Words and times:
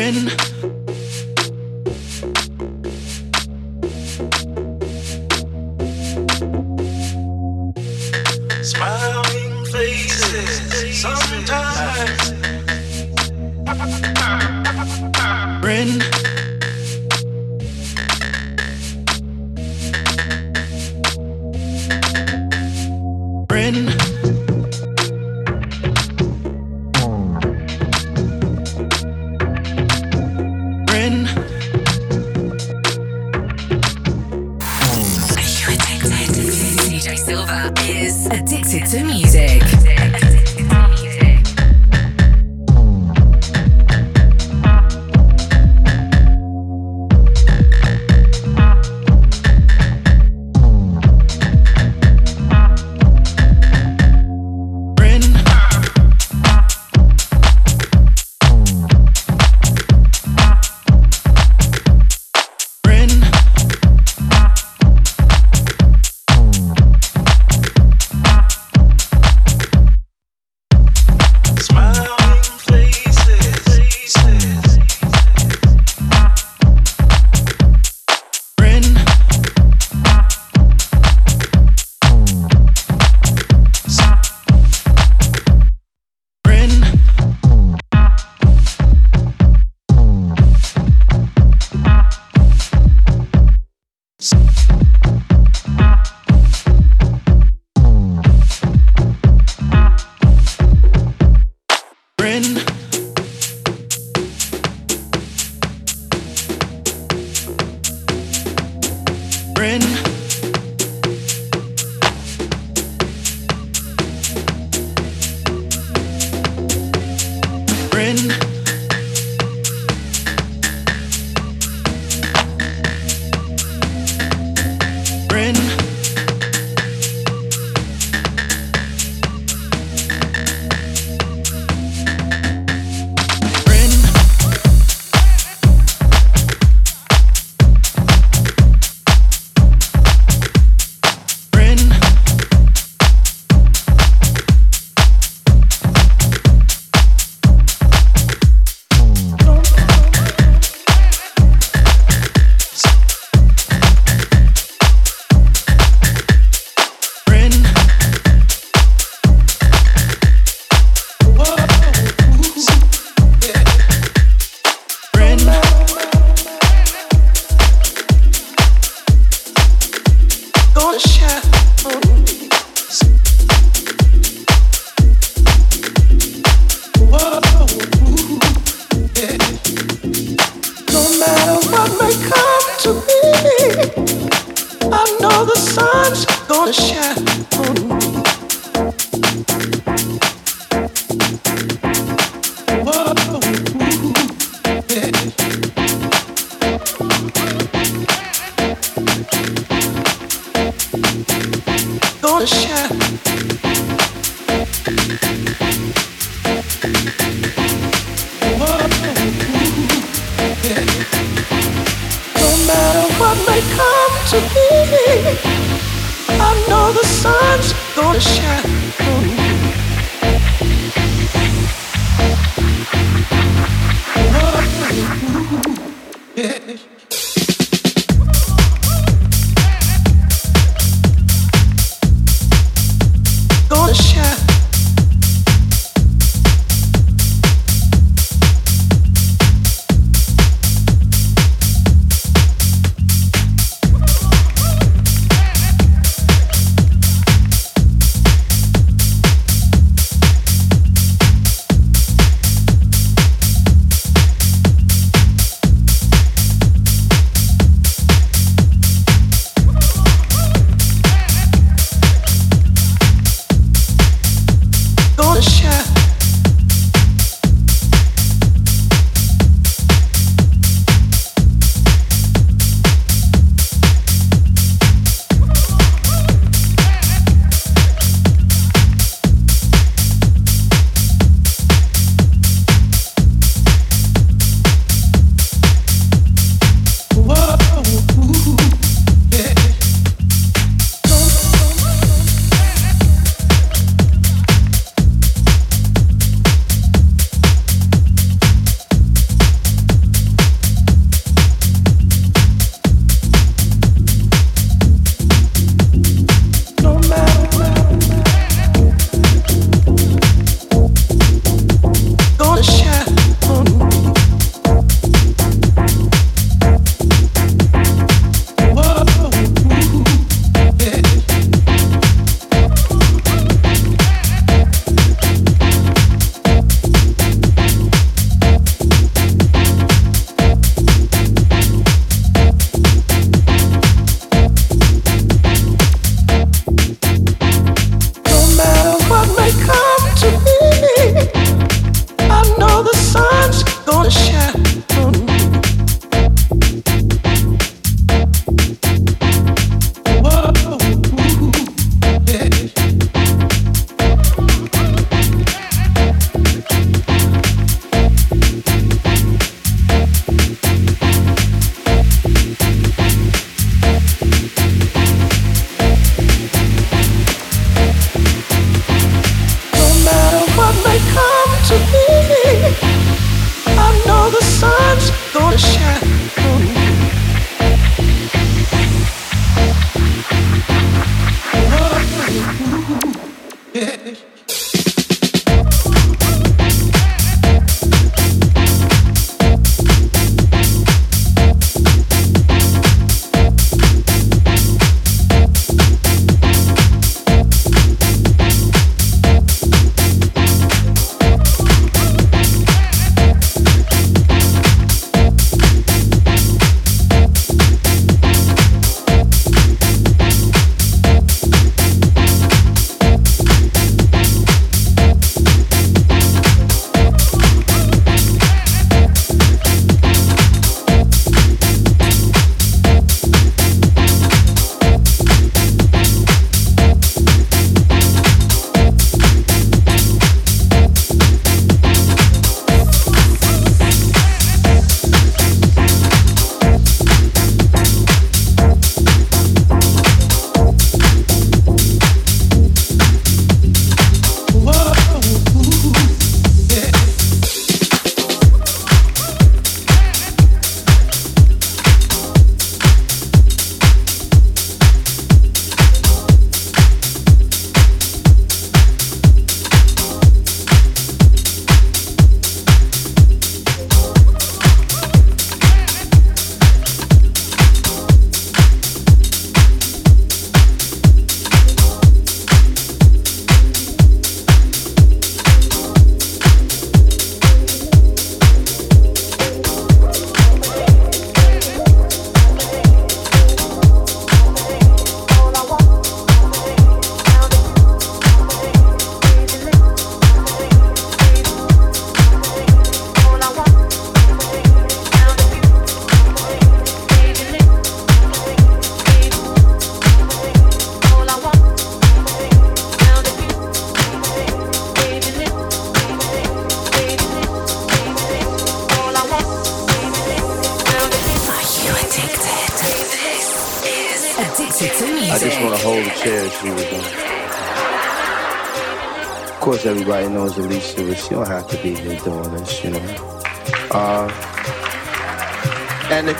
friend 0.00 0.89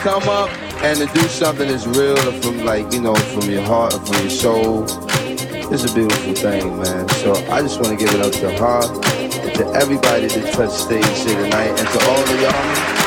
come 0.01 0.27
up 0.31 0.49
and 0.83 0.99
to 0.99 1.07
do 1.13 1.21
something 1.29 1.69
that's 1.69 1.87
real 1.87 2.17
from 2.41 2.65
like, 2.65 2.91
you 2.91 3.03
know, 3.03 3.15
from 3.15 3.51
your 3.51 3.63
heart 3.63 3.93
from 3.93 4.17
your 4.23 4.31
soul, 4.31 4.85
it's 5.73 5.85
a 5.85 5.95
beautiful 5.95 6.33
thing, 6.33 6.79
man. 6.79 7.07
So 7.09 7.35
I 7.51 7.61
just 7.61 7.81
want 7.81 7.99
to 7.99 8.03
give 8.03 8.15
it 8.15 8.21
up 8.21 8.33
to 8.33 8.51
her 8.51 9.53
to 9.53 9.67
everybody 9.75 10.27
that 10.27 10.55
touched 10.55 10.73
stage 10.73 11.05
here 11.05 11.37
tonight 11.43 11.79
and 11.79 11.89
to 11.89 12.09
all 12.09 12.23
of 12.23 12.41
y'all. 12.41 13.00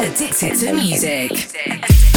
Addicted 0.00 0.54
to 0.60 0.72
music. 0.74 2.07